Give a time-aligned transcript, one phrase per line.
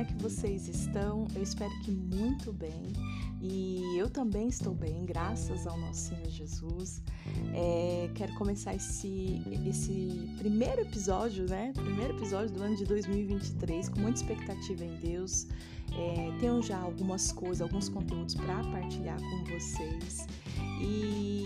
[0.00, 1.28] é que vocês estão?
[1.34, 2.92] Eu espero que muito bem.
[3.42, 7.02] E eu também estou bem, graças ao nosso Senhor Jesus.
[7.54, 11.72] É, quero começar esse, esse primeiro episódio, né?
[11.74, 15.46] Primeiro episódio do ano de 2023, com muita expectativa em Deus.
[15.92, 20.26] É, tenho já algumas coisas, alguns conteúdos para partilhar com vocês.
[20.80, 21.44] E,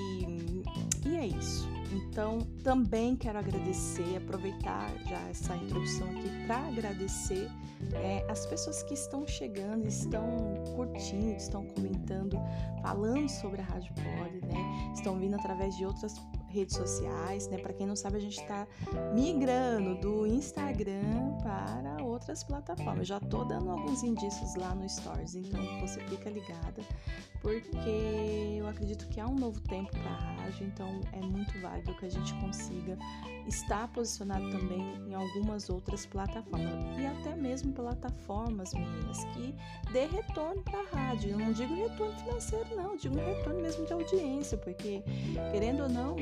[1.07, 1.74] e é isso.
[1.95, 7.49] Então, também quero agradecer, aproveitar já essa introdução aqui para agradecer
[7.93, 10.27] é, as pessoas que estão chegando, estão
[10.75, 12.37] curtindo, estão comentando,
[12.82, 14.93] falando sobre a Rádio Poli, né?
[14.95, 16.18] Estão vindo através de outras
[16.54, 17.58] redes sociais, né?
[17.58, 18.67] Para quem não sabe, a gente está
[19.12, 23.08] migrando do Instagram para outras plataformas.
[23.08, 26.82] Já tô dando alguns indícios lá no Stories, então você fica ligada,
[27.40, 32.06] porque eu acredito que há um novo tempo para rádio, então é muito válido que
[32.06, 32.97] a gente consiga
[33.47, 39.55] estar posicionado também em algumas outras plataformas e até mesmo plataformas, meninas, que
[39.92, 41.31] dê retorno para a rádio.
[41.31, 45.03] Eu não digo retorno financeiro, não, digo retorno mesmo de audiência, porque
[45.51, 46.17] querendo ou não,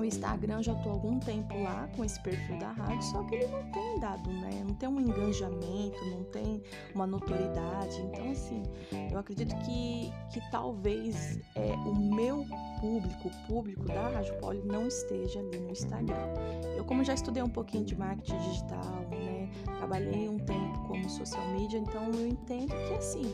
[0.00, 3.36] o Instagram já estou há algum tempo lá com esse perfil da rádio, só que
[3.36, 4.62] ele não tem dado, né?
[4.66, 6.62] Não tem um engajamento, não tem
[6.94, 8.00] uma notoriedade.
[8.02, 8.62] Então, assim,
[9.10, 12.44] eu acredito que, que talvez é, o meu
[12.80, 16.28] público, o público da Rádio Poli não esteja ali no Instagram.
[16.76, 19.50] Eu, como já estudei um pouquinho de marketing digital, né?
[19.78, 23.32] Trabalhei um tempo como social media, então eu entendo que, assim,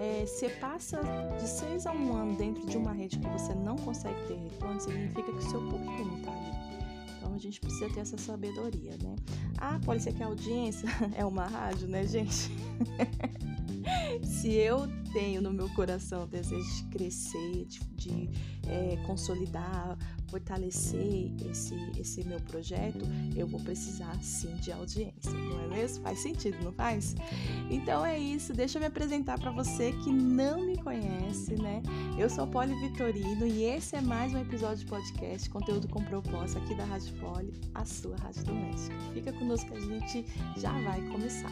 [0.00, 0.98] é, você passa
[1.38, 4.80] de seis a um ano dentro de uma rede que você não consegue ter retorno,
[4.80, 6.50] significa que o seu público não está ali.
[7.18, 9.14] Então a gente precisa ter essa sabedoria, né?
[9.58, 12.50] Ah, pode ser que a audiência é uma rádio, né, gente?
[14.24, 18.30] Se eu tenho no meu coração o desejo de crescer, de, de
[18.66, 19.98] é, consolidar,
[20.30, 23.04] fortalecer esse, esse meu projeto,
[23.36, 26.02] eu vou precisar sim de audiência, não é mesmo?
[26.02, 27.16] Faz sentido, não faz?
[27.68, 31.82] Então é isso, deixa eu me apresentar para você que não me conhece, né?
[32.18, 36.58] Eu sou Poli Vitorino e esse é mais um episódio de podcast, conteúdo com propósito
[36.58, 38.96] aqui da Rádio Poli, a sua rádio doméstica.
[39.12, 40.26] Fica conosco que a gente
[40.56, 41.50] já vai começar.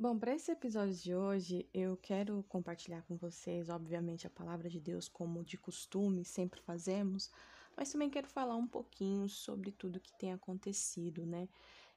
[0.00, 4.78] Bom, para esse episódio de hoje, eu quero compartilhar com vocês, obviamente, a palavra de
[4.78, 7.28] Deus, como de costume, sempre fazemos,
[7.76, 11.48] mas também quero falar um pouquinho sobre tudo que tem acontecido, né?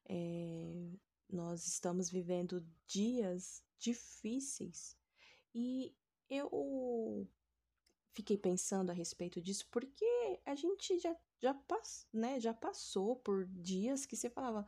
[0.09, 0.89] É,
[1.29, 4.97] nós estamos vivendo dias difíceis
[5.53, 5.95] e
[6.27, 7.29] eu
[8.13, 13.45] fiquei pensando a respeito disso porque a gente já, já, pass, né, já passou por
[13.45, 14.65] dias que você falava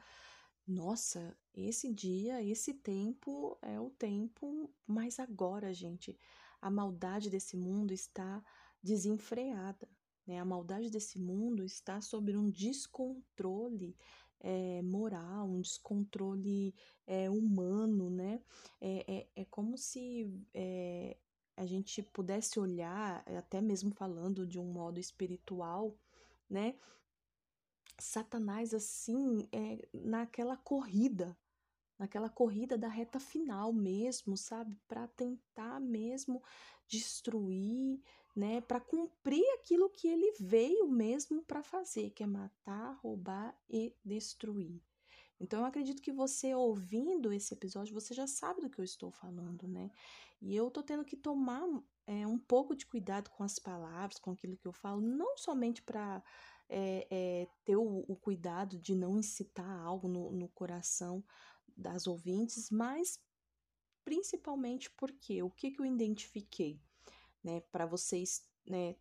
[0.68, 6.18] nossa, esse dia, esse tempo é o tempo, mas agora, gente,
[6.62, 8.44] a maldade desse mundo está
[8.82, 9.90] desenfreada,
[10.26, 10.40] né?
[10.40, 13.98] A maldade desse mundo está sob um descontrole
[14.40, 16.74] é, moral, um descontrole
[17.06, 18.42] é, humano, né?
[18.80, 21.18] É, é, é como se é,
[21.56, 25.98] a gente pudesse olhar, até mesmo falando de um modo espiritual,
[26.50, 26.76] né?
[28.00, 31.38] Satanás assim é naquela corrida,
[31.98, 36.42] naquela corrida da reta final mesmo, sabe, para tentar mesmo
[36.88, 38.02] destruir,
[38.36, 43.96] né, para cumprir aquilo que ele veio mesmo para fazer, que é matar, roubar e
[44.04, 44.82] destruir.
[45.40, 49.12] Então eu acredito que você ouvindo esse episódio, você já sabe do que eu estou
[49.12, 49.92] falando, né?
[50.42, 51.64] E eu tô tendo que tomar
[52.06, 55.82] é, um pouco de cuidado com as palavras, com aquilo que eu falo, não somente
[55.82, 56.22] para
[56.70, 61.24] é, é, ter o, o, cuidado de não incitar algo no, no coração
[61.76, 63.20] das ouvintes, mas
[64.04, 66.82] principalmente porque o que, que eu identifiquei,
[67.44, 68.96] né, para vocês né,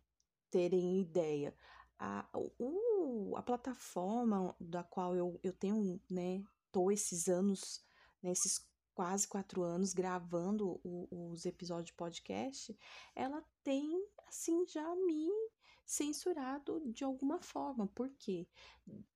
[0.49, 1.55] terem ideia.
[1.97, 2.27] A,
[2.59, 7.83] o, a plataforma da qual eu, eu tenho, né, tô esses anos,
[8.21, 12.77] né, esses quase quatro anos gravando o, os episódios de podcast,
[13.15, 15.29] ela tem, assim, já me
[15.85, 18.47] censurado de alguma forma, porque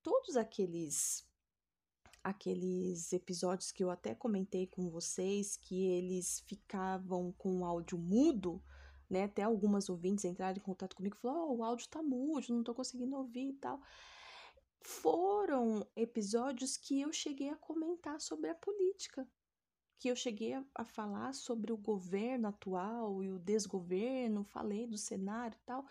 [0.02, 1.26] todos aqueles
[2.24, 8.62] aqueles episódios que eu até comentei com vocês que eles ficavam com o áudio mudo,
[9.10, 9.24] né?
[9.24, 12.64] Até algumas ouvintes entraram em contato comigo e falaram: oh, o áudio tá mudo, não
[12.64, 13.82] tô conseguindo ouvir e tal.
[14.82, 19.28] Foram episódios que eu cheguei a comentar sobre a política,
[20.00, 25.56] que eu cheguei a, falar sobre o governo atual e o desgoverno, falei do cenário
[25.56, 25.86] e tal,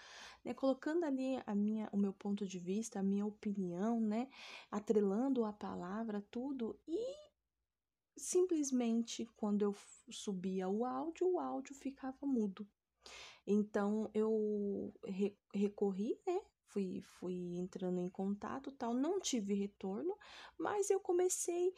[0.44, 4.28] né, colocando ali a minha, o meu ponto de vista, a minha opinião, né,
[4.70, 7.00] atrelando a palavra, tudo, e
[8.16, 9.74] simplesmente quando eu
[10.10, 12.66] subia o áudio, o áudio ficava mudo.
[13.46, 16.40] Então eu re recorri, né,
[16.76, 20.16] fui, fui entrando em contato tal, não tive retorno,
[20.58, 21.72] mas eu comecei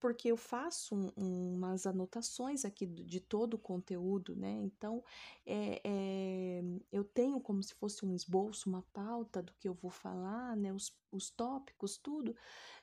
[0.00, 4.50] porque eu faço um, umas anotações aqui de todo o conteúdo, né?
[4.50, 5.04] Então,
[5.44, 9.90] é, é, eu tenho como se fosse um esboço, uma pauta do que eu vou
[9.90, 10.72] falar, né?
[10.72, 12.34] Os, os tópicos, tudo.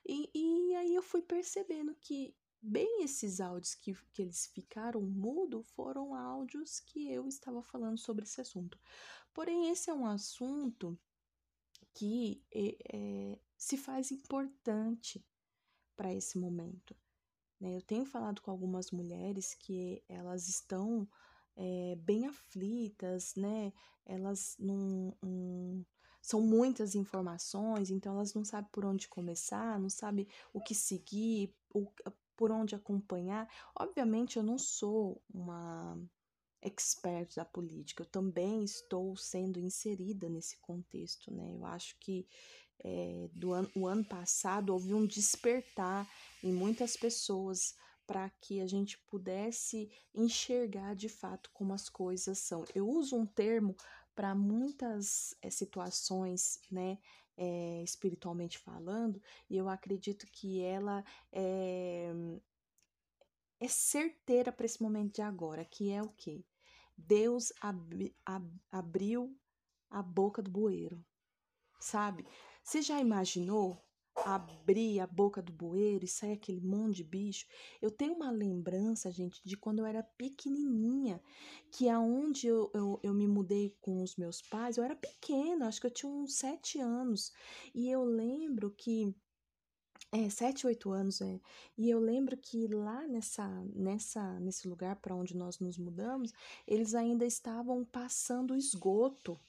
[0.07, 5.63] E, e aí eu fui percebendo que bem esses áudios que, que eles ficaram mudo
[5.63, 8.79] foram áudios que eu estava falando sobre esse assunto.
[9.33, 10.97] Porém, esse é um assunto
[11.93, 15.25] que é, é, se faz importante
[15.95, 16.95] para esse momento.
[17.59, 17.75] Né?
[17.75, 21.07] Eu tenho falado com algumas mulheres que elas estão
[21.55, 23.73] é, bem aflitas, né?
[24.05, 25.85] Elas não, não,
[26.21, 31.53] são muitas informações, então elas não sabem por onde começar, não sabem o que seguir,
[31.73, 31.91] o,
[32.35, 33.49] por onde acompanhar.
[33.75, 35.99] Obviamente, eu não sou uma
[36.61, 41.53] expert da política, eu também estou sendo inserida nesse contexto, né?
[41.53, 42.27] Eu acho que
[42.83, 46.07] é, do ano, o ano passado houve um despertar
[46.43, 47.75] em muitas pessoas
[48.05, 52.63] para que a gente pudesse enxergar de fato como as coisas são.
[52.73, 53.75] Eu uso um termo
[54.15, 56.97] para muitas é, situações, né,
[57.35, 62.11] é, espiritualmente falando, e eu acredito que ela é,
[63.59, 66.45] é certeira para esse momento de agora, que é o que?
[66.97, 69.37] Deus ab, ab, abriu
[69.89, 71.05] a boca do bueiro,
[71.79, 72.25] sabe?
[72.67, 73.81] Você já imaginou
[74.25, 77.47] abrir a boca do bueiro e sair aquele monte de bicho?
[77.81, 81.23] Eu tenho uma lembrança, gente, de quando eu era pequenininha,
[81.71, 85.79] que aonde eu, eu, eu me mudei com os meus pais, eu era pequena, acho
[85.79, 87.31] que eu tinha uns sete anos.
[87.73, 89.15] E eu lembro que
[90.11, 91.39] é, sete, oito anos, é.
[91.77, 96.33] E eu lembro que lá nessa, nessa, nesse lugar para onde nós nos mudamos,
[96.67, 99.39] eles ainda estavam passando esgoto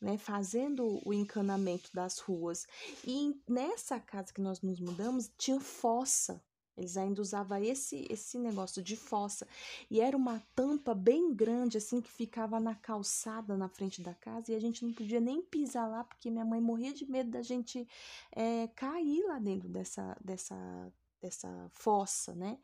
[0.00, 2.66] né, fazendo o encanamento das ruas.
[3.04, 6.42] E nessa casa que nós nos mudamos, tinha fossa.
[6.76, 9.48] Eles ainda usavam esse, esse negócio de fossa.
[9.90, 14.52] E era uma tampa bem grande, assim, que ficava na calçada na frente da casa.
[14.52, 17.40] E a gente não podia nem pisar lá, porque minha mãe morria de medo da
[17.40, 17.88] gente
[18.30, 20.92] é, cair lá dentro dessa, dessa
[21.26, 22.58] dessa fossa, né?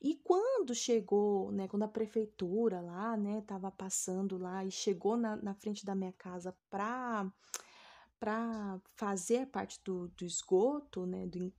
[0.00, 5.36] E quando chegou, né, quando a prefeitura lá, né, tava passando lá e chegou na,
[5.36, 7.30] na frente da minha casa para
[8.18, 11.52] para fazer a parte do, do esgoto, né, do,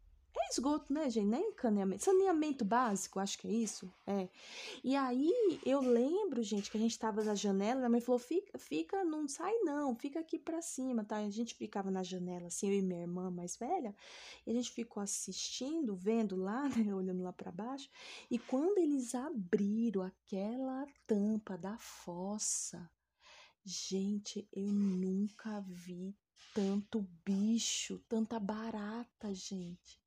[0.51, 1.27] esgoto, né, gente?
[1.27, 2.03] Nem encaneamento.
[2.03, 3.91] Saneamento básico, acho que é isso.
[4.05, 4.29] É.
[4.83, 8.57] E aí eu lembro, gente, que a gente tava na janela, minha mãe falou: fica,
[8.57, 11.17] fica, não sai não, fica aqui pra cima, tá?
[11.17, 13.95] A gente ficava na janela, assim, eu e minha irmã mais velha,
[14.45, 17.89] e a gente ficou assistindo, vendo lá, né, olhando lá para baixo.
[18.29, 22.89] E quando eles abriram aquela tampa da fossa,
[23.63, 26.15] gente, eu nunca vi
[26.53, 30.01] tanto bicho, tanta barata, gente.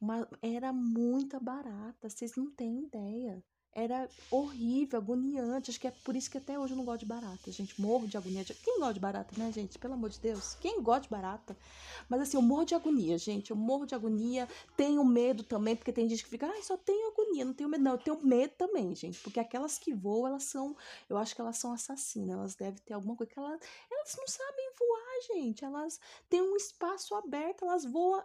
[0.00, 3.42] Uma, era muita barata, vocês não têm ideia.
[3.76, 5.68] Era horrível, agoniante.
[5.68, 7.80] Acho que é por isso que até hoje eu não gosto de barata, gente.
[7.80, 8.44] Morro de agonia.
[8.44, 9.76] Quem gosta de barata, né, gente?
[9.80, 10.54] Pelo amor de Deus.
[10.60, 11.56] Quem gosta de barata?
[12.08, 13.50] Mas assim, eu morro de agonia, gente.
[13.50, 14.48] Eu morro de agonia.
[14.76, 17.82] Tenho medo também, porque tem gente que fica, ai, só tenho agonia, não tenho medo.
[17.82, 19.18] Não, eu tenho medo também, gente.
[19.18, 20.76] Porque aquelas que voam, elas são.
[21.08, 22.30] Eu acho que elas são assassinas.
[22.30, 23.60] Elas devem ter alguma coisa que elas,
[23.90, 25.64] elas não sabem voar, gente.
[25.64, 25.98] Elas
[26.30, 28.22] têm um espaço aberto, elas voam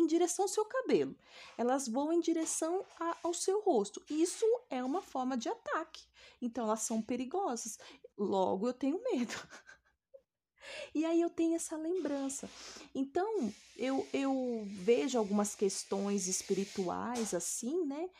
[0.00, 1.14] em direção ao seu cabelo,
[1.56, 4.02] elas voam em direção a, ao seu rosto.
[4.08, 6.02] Isso é uma forma de ataque.
[6.40, 7.78] Então elas são perigosas.
[8.16, 9.34] Logo eu tenho medo.
[10.94, 12.48] e aí eu tenho essa lembrança.
[12.94, 18.10] Então eu, eu vejo algumas questões espirituais assim, né?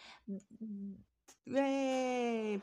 [1.52, 2.60] É,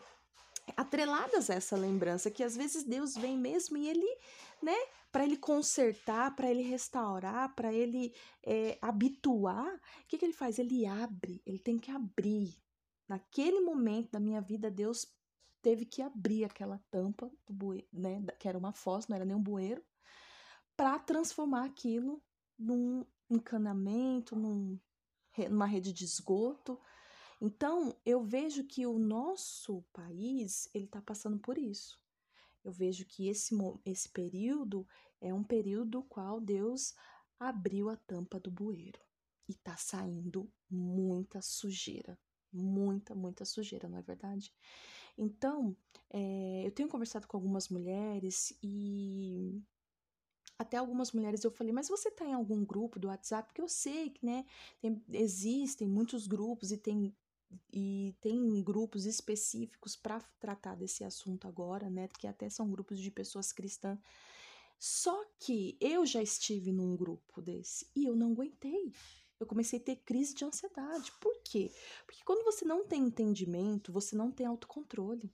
[0.75, 4.17] atreladas a essa lembrança, que às vezes Deus vem mesmo e ele,
[4.61, 4.75] né,
[5.11, 10.59] para ele consertar, para ele restaurar, para ele é, habituar, o que, que ele faz?
[10.59, 12.55] Ele abre, ele tem que abrir.
[13.07, 15.07] Naquele momento da minha vida, Deus
[15.61, 19.35] teve que abrir aquela tampa do bueiro, né, que era uma fossa, não era nem
[19.35, 19.83] um bueiro,
[20.75, 22.21] para transformar aquilo
[22.57, 24.79] num encanamento, num,
[25.49, 26.79] numa rede de esgoto.
[27.39, 31.99] Então, eu vejo que o nosso país, ele está passando por isso
[32.67, 33.55] eu vejo que esse,
[33.85, 34.85] esse período
[35.21, 36.93] é um período qual Deus
[37.39, 38.99] abriu a tampa do bueiro
[39.47, 42.19] e tá saindo muita sujeira,
[42.51, 44.53] muita, muita sujeira, não é verdade?
[45.17, 45.77] Então,
[46.09, 49.63] é, eu tenho conversado com algumas mulheres e
[50.59, 53.47] até algumas mulheres eu falei, mas você tá em algum grupo do WhatsApp?
[53.47, 54.45] Porque eu sei que, né,
[54.81, 57.15] tem, existem muitos grupos e tem
[57.71, 62.07] e tem grupos específicos para tratar desse assunto agora, né?
[62.07, 63.99] Que até são grupos de pessoas cristãs.
[64.79, 68.91] Só que eu já estive num grupo desse e eu não aguentei.
[69.39, 71.11] Eu comecei a ter crise de ansiedade.
[71.19, 71.71] Por quê?
[72.05, 75.31] Porque quando você não tem entendimento, você não tem autocontrole.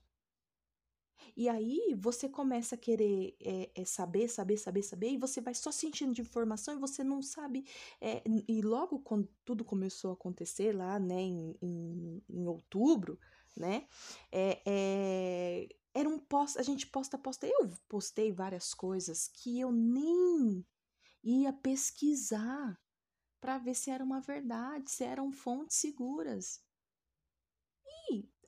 [1.36, 5.53] E aí você começa a querer é, é, saber, saber, saber, saber, e você vai
[5.53, 7.65] só sentindo de informação e você não sabe.
[8.01, 13.20] É, e logo quando tudo começou a acontecer lá, né, em, em, em outubro,
[13.56, 13.88] né,
[15.94, 20.65] era um post, a gente posta, posta, eu postei várias coisas que eu nem
[21.24, 22.80] ia pesquisar
[23.39, 26.62] para ver se era uma verdade, se eram fontes seguras.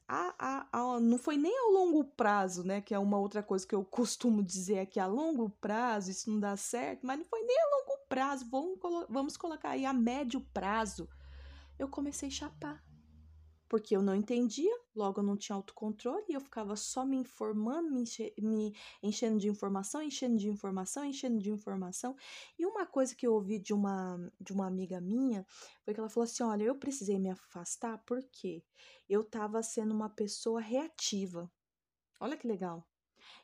[0.07, 2.79] A, a, a, não foi nem ao longo prazo, né?
[2.81, 6.39] Que é uma outra coisa que eu costumo dizer é a longo prazo isso não
[6.39, 10.41] dá certo, mas não foi nem a longo prazo, vamos, vamos colocar aí a médio
[10.53, 11.09] prazo.
[11.79, 12.83] Eu comecei a chapar
[13.75, 17.91] porque eu não entendia, logo eu não tinha autocontrole e eu ficava só me informando,
[17.91, 22.15] me, enche, me, enchendo de informação, enchendo de informação, enchendo de informação.
[22.57, 25.45] E uma coisa que eu ouvi de uma, de uma amiga minha
[25.83, 28.63] foi que ela falou assim: Olha, eu precisei me afastar porque
[29.09, 31.51] eu estava sendo uma pessoa reativa.
[32.17, 32.87] Olha que legal.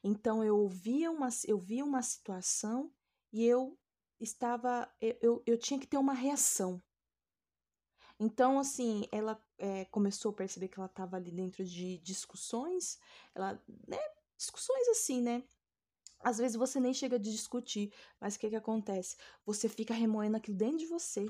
[0.02, 2.90] Então eu via uma, eu via uma situação
[3.34, 3.78] e eu
[4.18, 6.82] estava, eu, eu, eu tinha que ter uma reação.
[8.24, 13.00] Então, assim, ela é, começou a perceber que ela estava ali dentro de discussões,
[13.34, 13.98] ela, né,
[14.38, 15.44] discussões assim, né?
[16.20, 19.18] Às vezes você nem chega a discutir, mas o que que acontece?
[19.44, 21.26] Você fica remoendo aquilo dentro de você.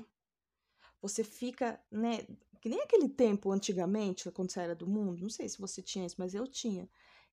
[1.00, 2.26] Você fica, né,
[2.60, 6.04] que nem aquele tempo antigamente, quando você era do mundo, não sei se você tinha
[6.04, 6.90] isso, mas eu tinha.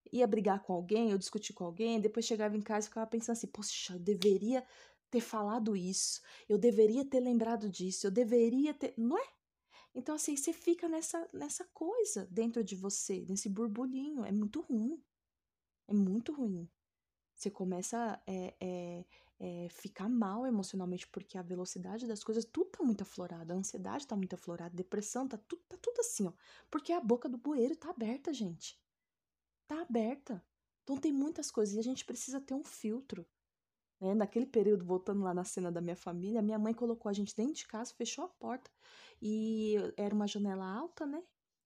[0.09, 3.35] Ia brigar com alguém, eu discutir com alguém, depois chegava em casa e ficava pensando
[3.35, 4.65] assim, poxa, eu deveria
[5.11, 8.93] ter falado isso, eu deveria ter lembrado disso, eu deveria ter.
[8.97, 9.38] Não é?
[9.93, 14.23] Então, assim, você fica nessa, nessa coisa dentro de você, nesse burburinho.
[14.23, 15.01] É muito ruim.
[15.87, 16.69] É muito ruim.
[17.35, 19.05] Você começa a é, é,
[19.39, 23.53] é, ficar mal emocionalmente, porque a velocidade das coisas, tudo tá muito aflorado.
[23.53, 26.33] A ansiedade tá muito aflorada, a depressão, tá tudo, tá tudo assim, ó.
[26.69, 28.77] Porque a boca do bueiro tá aberta, gente.
[29.67, 30.43] Tá aberta.
[30.83, 33.25] Então tem muitas coisas e a gente precisa ter um filtro.
[33.99, 34.13] Né?
[34.13, 37.53] Naquele período, voltando lá na cena da minha família, minha mãe colocou a gente dentro
[37.53, 38.69] de casa, fechou a porta
[39.21, 41.21] e era uma janela alta, né?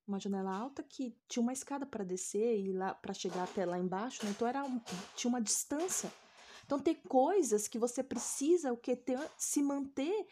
[0.07, 3.77] Uma janela alta que tinha uma escada para descer e lá para chegar até lá
[3.77, 4.31] embaixo, né?
[4.31, 4.63] Então era
[5.15, 6.11] tinha uma distância.
[6.65, 10.27] Então tem coisas que você precisa o que ter, se manter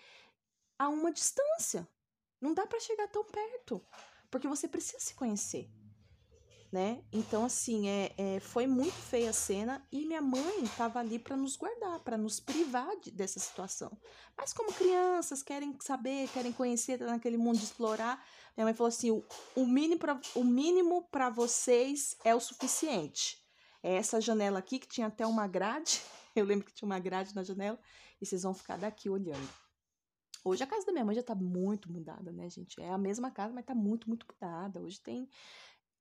[0.78, 1.88] a uma distância.
[2.40, 3.86] Não dá para chegar tão perto,
[4.30, 5.70] porque você precisa se conhecer
[6.72, 7.04] né?
[7.12, 11.36] Então, assim, é, é, foi muito feia a cena e minha mãe estava ali para
[11.36, 13.92] nos guardar, para nos privar de, dessa situação.
[14.38, 18.25] Mas como crianças querem saber, querem conhecer, tá naquele mundo de explorar,
[18.56, 19.24] minha mãe falou assim, o,
[19.56, 19.66] o
[20.44, 23.38] mínimo para vocês é o suficiente.
[23.84, 26.01] É essa janela aqui que tinha até uma grade,
[26.36, 27.78] eu lembro que tinha uma grade na janela,
[28.22, 29.50] e vocês vão ficar daqui olhando.
[30.44, 32.82] Hoje a casa da minha mãe já tá muito mudada, né, gente?
[32.82, 34.82] É a mesma casa, mas tá muito, muito mudada.
[34.82, 35.30] Hoje tem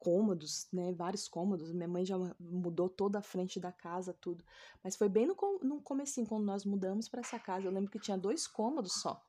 [0.00, 0.92] cômodos, né?
[0.92, 1.71] Vários cômodos.
[1.71, 4.42] Minha mãe já mudou toda a frente da casa, tudo.
[4.83, 7.66] Mas foi bem no, no comecinho, quando nós mudamos para essa casa.
[7.66, 9.23] Eu lembro que tinha dois cômodos só,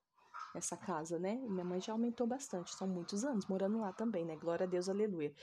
[0.56, 1.36] essa casa, né?
[1.36, 2.74] Minha mãe já aumentou bastante.
[2.74, 4.38] São muitos anos morando lá também, né?
[4.38, 5.36] Glória a Deus, aleluia.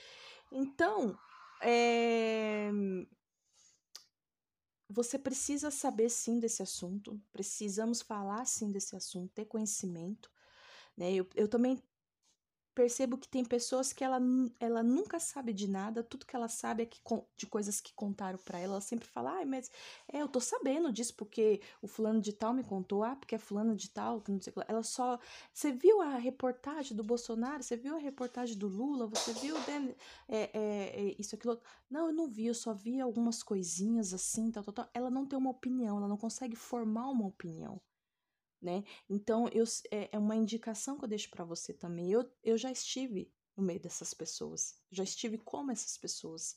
[0.51, 1.17] Então,
[1.61, 2.71] é...
[4.91, 10.31] Você precisa saber sim desse assunto, precisamos falar sim desse assunto, ter conhecimento.
[10.97, 11.13] Né?
[11.13, 11.79] Eu, eu também
[12.79, 14.21] percebo que tem pessoas que ela,
[14.57, 17.01] ela nunca sabe de nada, tudo que ela sabe é que,
[17.35, 18.75] de coisas que contaram para ela.
[18.75, 19.69] Ela sempre fala, ai, mas
[20.07, 23.37] é, eu tô sabendo disso porque o fulano de tal me contou, ah, porque é
[23.37, 24.71] fulano de tal, que não sei o que.
[24.71, 25.19] Ela só.
[25.53, 27.61] Você viu a reportagem do Bolsonaro?
[27.61, 29.07] Você viu a reportagem do Lula?
[29.07, 29.93] Você viu é,
[30.29, 31.59] é, é, isso, aquilo?
[31.89, 34.89] Não, eu não vi, eu só vi algumas coisinhas assim, tal, tal, tal.
[34.93, 37.81] Ela não tem uma opinião, ela não consegue formar uma opinião
[38.61, 38.83] né?
[39.09, 42.11] Então, eu, é, é uma indicação que eu deixo para você também.
[42.11, 46.55] Eu, eu já estive no meio dessas pessoas, já estive como essas pessoas,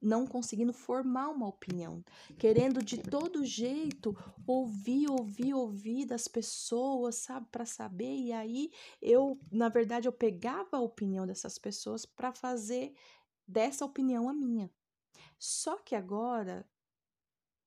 [0.00, 2.04] não conseguindo formar uma opinião,
[2.38, 4.14] querendo de todo jeito
[4.46, 8.14] ouvir, ouvir, ouvir das pessoas, sabe, para saber.
[8.14, 8.70] E aí
[9.00, 12.94] eu, na verdade, eu pegava a opinião dessas pessoas para fazer
[13.46, 14.70] dessa opinião a minha.
[15.38, 16.68] Só que agora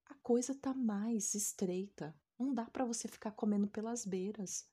[0.06, 2.16] a coisa tá mais estreita.
[2.38, 4.70] Não dá para você ficar comendo pelas beiras.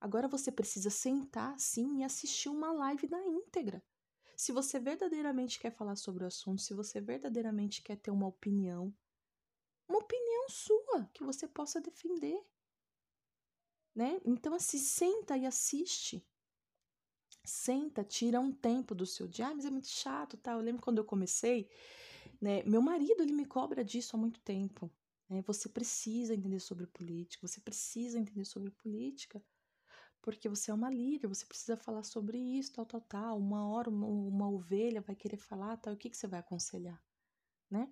[0.00, 3.82] Agora você precisa sentar sim e assistir uma live na íntegra.
[4.36, 8.94] Se você verdadeiramente quer falar sobre o assunto, se você verdadeiramente quer ter uma opinião,
[9.88, 12.38] uma opinião sua que você possa defender.
[13.94, 14.20] Né?
[14.24, 16.26] Então, assim, senta e assiste.
[17.44, 19.48] Senta, tira um tempo do seu dia.
[19.48, 20.52] Ah, mas é muito chato, tá?
[20.52, 21.70] Eu lembro quando eu comecei,
[22.40, 22.62] né?
[22.64, 24.90] Meu marido, ele me cobra disso há muito tempo
[25.28, 25.42] Né?
[25.46, 29.42] Você precisa entender sobre política, você precisa entender sobre política,
[30.22, 33.38] porque você é uma líder, você precisa falar sobre isso, tal, tal, tal.
[33.38, 37.00] Uma hora uma, uma ovelha vai querer falar, tal, o que, que você vai aconselhar,
[37.70, 37.88] né?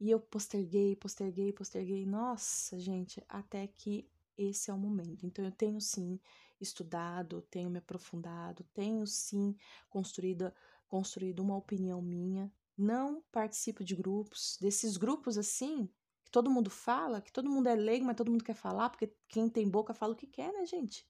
[0.00, 2.06] E eu posterguei, posterguei, posterguei.
[2.06, 5.26] Nossa, gente, até que esse é o momento.
[5.26, 6.20] Então eu tenho sim
[6.60, 9.56] estudado, tenho me aprofundado, tenho sim
[9.90, 10.52] construído,
[10.86, 12.52] construído uma opinião minha.
[12.76, 15.88] Não participo de grupos, desses grupos assim,
[16.28, 19.10] que todo mundo fala, que todo mundo é leigo, mas todo mundo quer falar, porque
[19.26, 21.06] quem tem boca fala o que quer, né, gente?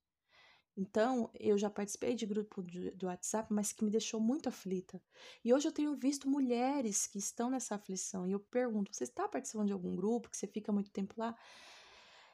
[0.77, 5.03] Então, eu já participei de grupo de WhatsApp, mas que me deixou muito aflita.
[5.45, 8.29] E hoje eu tenho visto mulheres que estão nessa aflição.
[8.29, 11.37] E eu pergunto: você está participando de algum grupo que você fica muito tempo lá?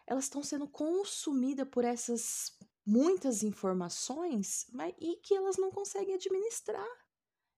[0.06, 7.03] Elas estão sendo consumidas por essas muitas informações mas, e que elas não conseguem administrar.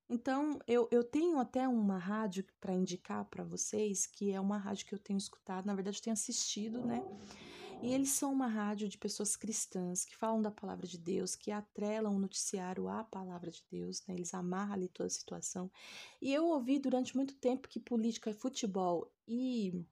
[0.09, 4.87] Então, eu, eu tenho até uma rádio para indicar para vocês, que é uma rádio
[4.87, 7.03] que eu tenho escutado, na verdade, eu tenho assistido, né?
[7.83, 11.51] E eles são uma rádio de pessoas cristãs que falam da palavra de Deus, que
[11.51, 14.15] atrelam o noticiário à palavra de Deus, né?
[14.15, 15.71] Eles amarram ali toda a situação.
[16.21, 19.85] E eu ouvi durante muito tempo que política, futebol e,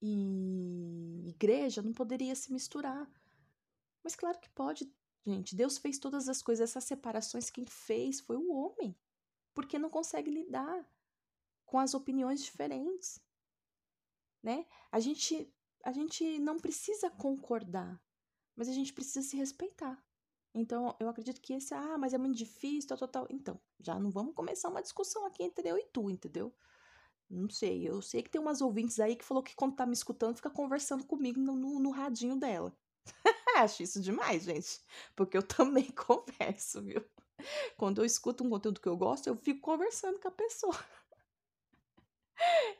[0.00, 3.10] e igreja não poderia se misturar.
[4.02, 4.90] Mas claro que pode,
[5.26, 5.56] gente.
[5.56, 8.96] Deus fez todas as coisas, essas separações quem fez foi o homem.
[9.54, 10.86] Porque não consegue lidar
[11.64, 13.20] com as opiniões diferentes,
[14.42, 14.66] né?
[14.90, 15.52] A gente
[15.84, 18.02] a gente não precisa concordar,
[18.56, 20.02] mas a gente precisa se respeitar.
[20.54, 23.26] Então, eu acredito que esse, ah, mas é muito difícil, tal, tal, tal.
[23.28, 26.54] Então, já não vamos começar uma discussão aqui entre eu e tu, entendeu?
[27.28, 29.94] Não sei, eu sei que tem umas ouvintes aí que falou que quando tá me
[29.94, 32.74] escutando, fica conversando comigo no, no, no radinho dela.
[33.54, 34.80] Acho isso demais, gente.
[35.14, 37.04] Porque eu também converso, viu?
[37.76, 40.76] Quando eu escuto um conteúdo que eu gosto, eu fico conversando com a pessoa.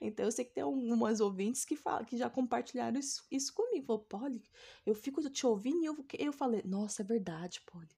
[0.00, 3.86] Então eu sei que tem algumas ouvintes que falam, que já compartilharam isso, isso comigo.
[3.86, 4.42] Falou, Polly,
[4.84, 7.88] eu fico te ouvindo e eu, eu falei, nossa, é verdade, Polly.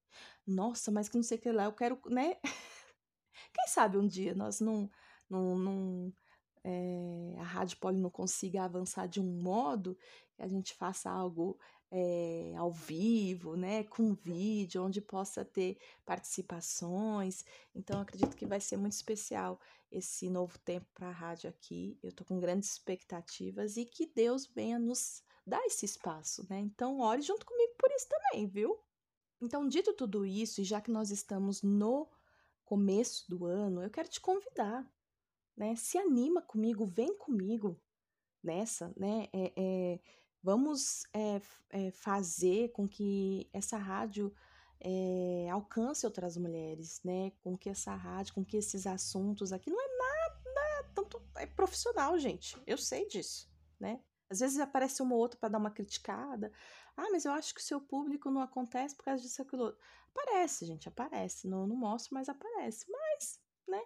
[0.47, 2.37] Nossa, mas que não sei o que lá, eu quero, né?
[3.53, 4.91] Quem sabe um dia nós não,
[5.29, 6.13] não, não
[6.67, 9.97] é, a Rádio Poli não consiga avançar de um modo
[10.35, 11.59] que a gente faça algo
[11.91, 17.45] é, ao vivo, né, com vídeo, onde possa ter participações.
[17.75, 21.99] Então, acredito que vai ser muito especial esse novo tempo para a rádio aqui.
[22.03, 26.59] Eu estou com grandes expectativas e que Deus venha nos dar esse espaço, né?
[26.59, 28.79] Então, ore junto comigo por isso também, viu?
[29.41, 32.09] Então, dito tudo isso, e já que nós estamos no
[32.65, 34.85] começo do ano, eu quero te convidar,
[35.57, 35.77] né?
[35.77, 37.81] Se anima comigo, vem comigo
[38.43, 39.29] nessa, né?
[39.33, 40.01] É, é,
[40.47, 44.33] vamos é, é, fazer com que essa rádio
[44.79, 47.33] é, alcance outras mulheres, né?
[47.43, 50.17] Com que essa rádio, com que esses assuntos aqui não é nada
[50.95, 52.57] tanto é profissional, gente.
[52.65, 54.01] Eu sei disso, né?
[54.31, 56.53] Às vezes aparece uma ou outra para dar uma criticada.
[56.97, 59.77] Ah, mas eu acho que o seu público não acontece por causa disso aquilo.
[60.15, 61.49] Aparece, gente, aparece.
[61.49, 62.87] Não, não mostro, mas aparece.
[62.89, 63.83] Mas, né?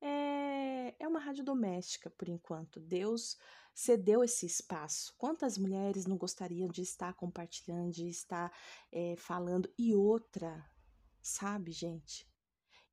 [0.00, 2.80] É, é uma rádio doméstica por enquanto.
[2.80, 3.38] Deus
[3.74, 5.14] cedeu esse espaço.
[5.16, 8.52] Quantas mulheres não gostariam de estar compartilhando, de estar
[8.90, 9.72] é, falando?
[9.78, 10.64] E outra,
[11.20, 12.30] sabe, gente?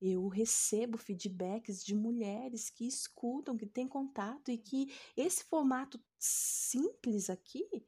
[0.02, 7.30] Eu recebo feedbacks de mulheres que escutam, que têm contato e que esse formato simples
[7.30, 7.86] aqui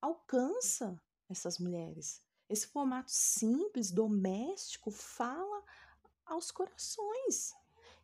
[0.00, 2.22] alcança essas mulheres.
[2.48, 5.62] Esse formato simples, doméstico, fala
[6.24, 7.52] aos corações.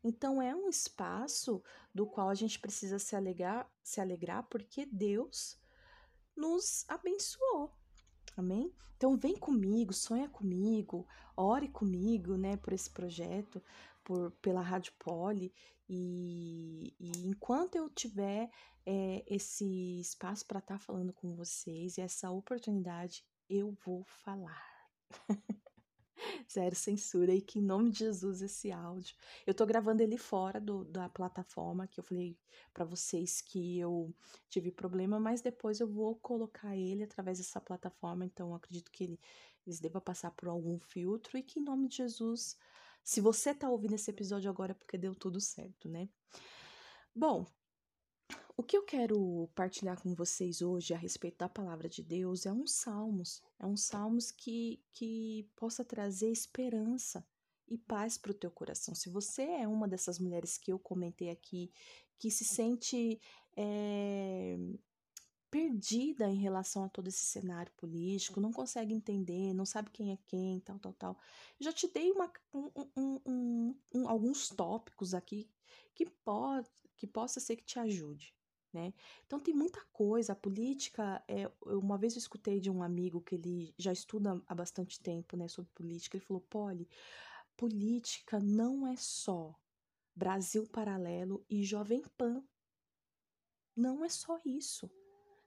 [0.03, 1.62] Então é um espaço
[1.99, 5.61] do qual a gente precisa se alegrar, se alegrar porque Deus
[6.37, 7.73] nos abençoou.
[8.37, 8.73] Amém?
[8.97, 13.61] Então vem comigo, sonha comigo, ore comigo, né, por esse projeto,
[14.05, 15.53] por pela Rádio Poli
[15.89, 18.49] e, e enquanto eu tiver
[18.87, 24.65] é, esse espaço para estar tá falando com vocês e essa oportunidade, eu vou falar.
[26.51, 29.17] Zero censura e que em nome de Jesus esse áudio.
[29.47, 32.37] Eu tô gravando ele fora do, da plataforma que eu falei
[32.73, 34.15] para vocês que eu
[34.49, 39.21] tive problema, mas depois eu vou colocar ele através dessa plataforma, então acredito que ele,
[39.67, 42.57] eles deva passar por algum filtro e que em nome de Jesus,
[43.03, 46.09] se você tá ouvindo esse episódio agora é porque deu tudo certo, né?
[47.15, 47.47] Bom,
[48.59, 52.53] o que eu quero partilhar com vocês hoje a respeito da palavra de Deus é
[52.53, 53.40] um salmos.
[53.57, 57.25] É um salmos que, que possa trazer esperança
[57.68, 58.97] e paz para o teu coração.
[58.97, 61.71] Se você é uma dessas mulheres que eu comentei aqui,
[62.18, 63.21] que se sente
[63.57, 64.59] é,
[65.53, 70.18] perdida em relação a todo esse cenário político, não consegue entender, não sabe quem é
[70.27, 71.18] quem, tal, tal, tal.
[71.61, 72.90] Já te dei uma, um,
[73.25, 75.49] um, um, alguns tópicos aqui
[75.94, 78.37] que, pode, que possa ser que te ajude
[78.73, 78.93] né?
[79.27, 80.33] Então tem muita coisa.
[80.33, 84.55] A política, é, uma vez eu escutei de um amigo que ele já estuda há
[84.55, 86.17] bastante tempo, né, sobre política.
[86.17, 86.89] Ele falou: Polly,
[87.57, 89.55] política não é só
[90.15, 92.43] Brasil Paralelo e Jovem Pan.
[93.77, 94.91] Não é só isso.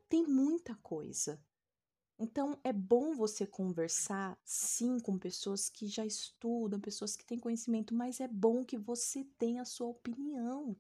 [0.08, 1.42] Tem muita coisa.
[2.18, 7.96] Então é bom você conversar, sim, com pessoas que já estudam, pessoas que têm conhecimento,
[7.96, 10.78] mas é bom que você tenha a sua opinião.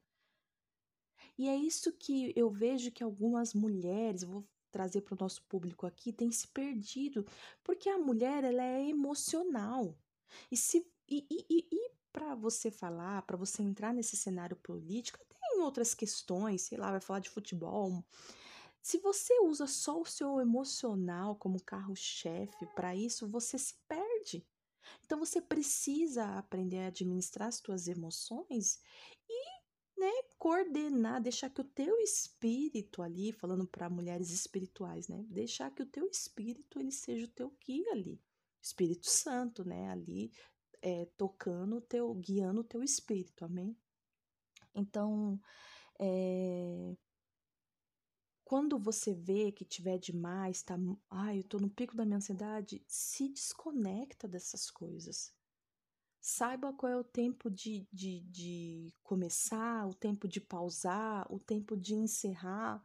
[1.42, 5.88] E é isso que eu vejo que algumas mulheres, vou trazer para o nosso público
[5.88, 7.26] aqui, têm se perdido,
[7.64, 9.98] porque a mulher ela é emocional.
[10.52, 15.62] E se e, e, e para você falar, para você entrar nesse cenário político, tem
[15.62, 18.06] outras questões, sei lá, vai falar de futebol.
[18.80, 24.46] Se você usa só o seu emocional como carro-chefe para isso, você se perde.
[25.04, 28.80] Então você precisa aprender a administrar as suas emoções
[29.28, 29.61] e
[30.02, 35.84] né, coordenar, deixar que o teu espírito ali, falando para mulheres espirituais, né, deixar que
[35.84, 38.20] o teu espírito ele seja o teu guia ali,
[38.60, 40.32] Espírito Santo, né, ali
[40.82, 43.78] é, tocando o teu, guiando o teu espírito, amém?
[44.74, 45.40] Então,
[46.00, 46.96] é,
[48.44, 50.76] quando você vê que tiver demais, tá,
[51.12, 55.32] ai, eu tô no pico da minha ansiedade, se desconecta dessas coisas.
[56.22, 61.76] Saiba qual é o tempo de, de, de começar, o tempo de pausar, o tempo
[61.76, 62.84] de encerrar,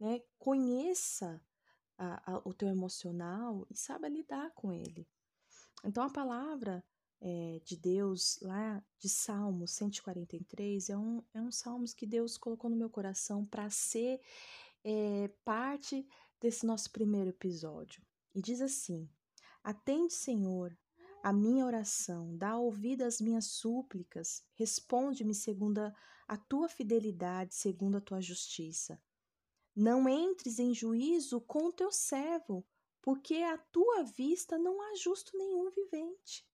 [0.00, 0.20] né?
[0.38, 1.40] Conheça
[1.96, 5.08] a, a, o teu emocional e saiba lidar com ele.
[5.84, 6.84] Então, a palavra
[7.20, 12.68] é, de Deus, lá de Salmo 143, é um, é um salmo que Deus colocou
[12.68, 14.20] no meu coração para ser
[14.82, 16.06] é, parte
[16.40, 18.02] desse nosso primeiro episódio.
[18.34, 19.08] E diz assim:
[19.62, 20.76] Atende, Senhor,
[21.24, 25.80] a minha oração, dá ouvido às minhas súplicas, responde-me segundo
[26.28, 29.02] a tua fidelidade, segundo a tua justiça.
[29.74, 32.62] Não entres em juízo com o teu servo,
[33.00, 36.46] porque à tua vista não há justo nenhum vivente.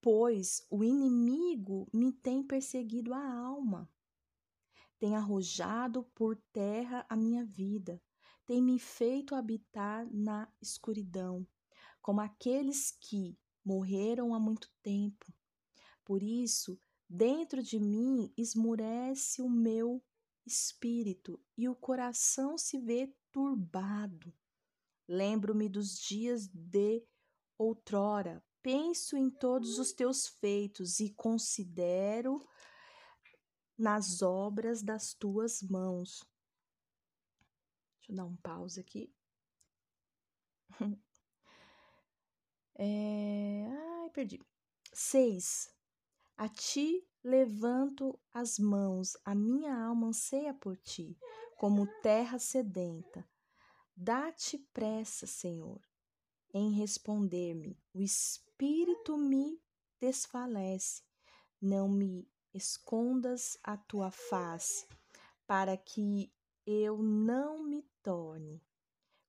[0.00, 3.88] Pois o inimigo me tem perseguido a alma,
[4.98, 8.02] tem arrojado por terra a minha vida,
[8.44, 11.46] tem me feito habitar na escuridão
[12.06, 15.26] como aqueles que morreram há muito tempo.
[16.04, 20.00] Por isso, dentro de mim esmurece o meu
[20.46, 24.32] espírito e o coração se vê turbado.
[25.08, 27.04] Lembro-me dos dias de
[27.58, 32.40] outrora, penso em todos os teus feitos e considero
[33.76, 36.24] nas obras das tuas mãos.
[37.98, 39.12] Deixa eu dar um pause aqui.
[42.78, 43.66] É...
[44.02, 44.40] Ai, perdi.
[44.92, 45.70] Seis.
[46.36, 51.18] A ti levanto as mãos, a minha alma anseia por ti,
[51.56, 53.26] como terra sedenta.
[53.96, 55.80] Dá-te pressa, Senhor,
[56.52, 57.78] em responder-me.
[57.94, 59.58] O espírito me
[59.98, 61.02] desfalece.
[61.60, 64.86] Não me escondas a tua face,
[65.46, 66.30] para que
[66.66, 68.62] eu não me torne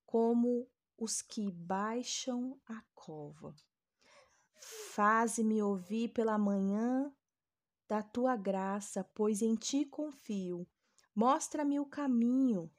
[0.04, 3.54] como os que baixam a cova.
[4.60, 7.14] Faze-me ouvir pela manhã
[7.88, 10.66] da tua graça, pois em ti confio.
[11.14, 12.70] Mostra-me o caminho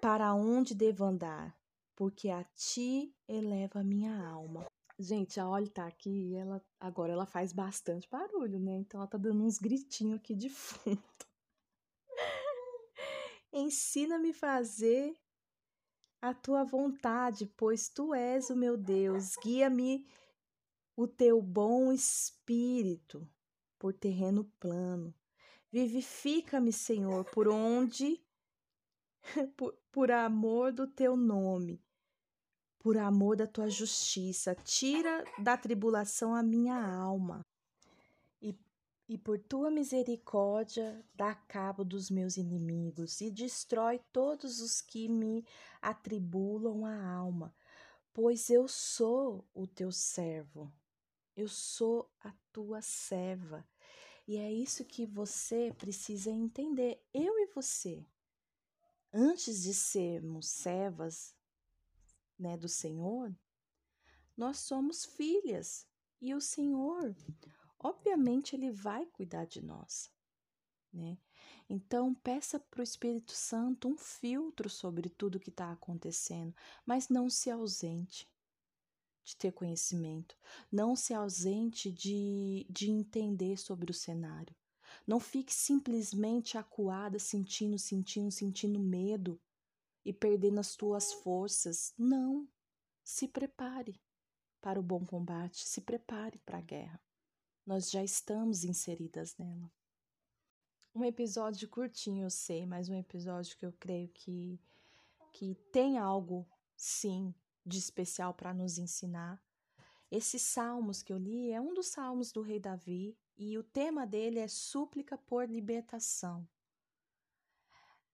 [0.00, 1.58] para onde devo andar,
[1.96, 4.66] porque a ti eleva minha alma.
[4.98, 8.76] Gente, a Olha tá aqui ela agora ela faz bastante barulho, né?
[8.76, 11.02] Então ela tá dando uns gritinhos aqui de fundo.
[13.52, 15.14] Ensina-me a fazer
[16.20, 19.36] a tua vontade, pois tu és o meu Deus.
[19.36, 20.06] Guia-me
[20.96, 23.26] o teu bom espírito
[23.78, 25.14] por terreno plano.
[25.72, 28.22] Vivifica-me, Senhor, por onde,
[29.56, 31.82] por, por amor do teu nome,
[32.78, 34.54] por amor da tua justiça.
[34.54, 37.40] Tira da tribulação a minha alma
[39.10, 45.44] e por tua misericórdia dá cabo dos meus inimigos e destrói todos os que me
[45.82, 47.52] atribulam a alma,
[48.12, 50.72] pois eu sou o teu servo,
[51.36, 53.68] eu sou a tua serva.
[54.28, 58.06] E é isso que você precisa entender, eu e você.
[59.12, 61.34] Antes de sermos servas
[62.38, 63.36] né, do Senhor,
[64.36, 65.84] nós somos filhas
[66.20, 67.12] e o Senhor
[67.80, 70.10] obviamente ele vai cuidar de nós,
[70.92, 71.18] né?
[71.68, 77.30] Então peça para o Espírito Santo um filtro sobre tudo que está acontecendo, mas não
[77.30, 78.28] se ausente
[79.22, 80.36] de ter conhecimento,
[80.70, 84.54] não se ausente de, de entender sobre o cenário.
[85.06, 89.40] Não fique simplesmente acuada, sentindo, sentindo, sentindo medo
[90.04, 91.94] e perdendo as tuas forças.
[91.96, 92.48] Não.
[93.04, 94.00] Se prepare
[94.60, 97.00] para o bom combate, se prepare para a guerra.
[97.70, 99.70] Nós já estamos inseridas nela.
[100.92, 104.60] Um episódio curtinho, eu sei, mas um episódio que eu creio que,
[105.32, 106.44] que tem algo,
[106.76, 107.32] sim,
[107.64, 109.40] de especial para nos ensinar.
[110.10, 114.04] Esses salmos que eu li é um dos salmos do rei Davi e o tema
[114.04, 116.48] dele é súplica por libertação.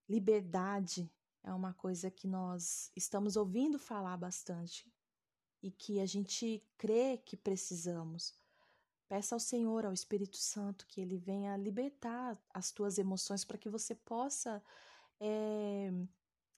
[0.06, 1.10] Liberdade
[1.42, 4.92] é uma coisa que nós estamos ouvindo falar bastante
[5.62, 8.38] e que a gente crê que precisamos.
[9.08, 13.68] Peça ao Senhor, ao Espírito Santo, que ele venha libertar as tuas emoções para que
[13.68, 14.62] você possa
[15.20, 15.90] é,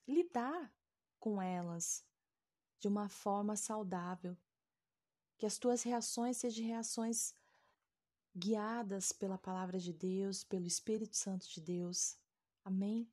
[0.07, 0.73] lidar
[1.19, 2.03] com elas
[2.79, 4.35] de uma forma saudável.
[5.37, 7.33] Que as tuas reações sejam reações
[8.35, 12.17] guiadas pela palavra de Deus, pelo Espírito Santo de Deus.
[12.63, 13.07] Amém?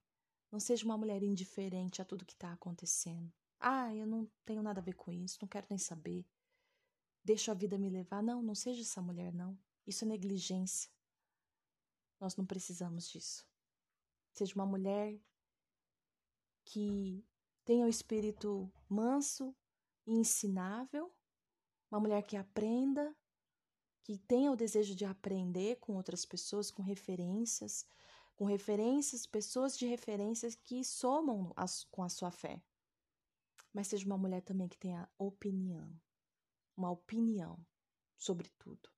[0.50, 3.32] Não seja uma mulher indiferente a tudo que está acontecendo.
[3.58, 6.24] Ah, eu não tenho nada a ver com isso, não quero nem saber.
[7.26, 8.22] Deixo a vida me levar.
[8.22, 9.58] Não, não seja essa mulher, não.
[9.84, 10.88] Isso é negligência.
[12.20, 13.44] Nós não precisamos disso.
[14.32, 15.20] Seja uma mulher
[16.64, 17.26] que
[17.64, 19.52] tenha o espírito manso
[20.06, 21.12] e ensinável,
[21.90, 23.12] uma mulher que aprenda,
[24.04, 27.84] que tenha o desejo de aprender com outras pessoas, com referências,
[28.36, 32.62] com referências, pessoas de referências que somam as, com a sua fé.
[33.74, 35.92] Mas seja uma mulher também que tenha opinião,
[36.76, 37.58] uma opinião
[38.16, 38.88] sobre tudo.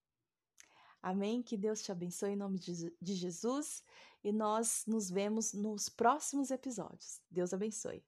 [1.02, 1.42] Amém?
[1.42, 3.84] Que Deus te abençoe em nome de Jesus
[4.22, 7.20] e nós nos vemos nos próximos episódios.
[7.30, 8.04] Deus abençoe.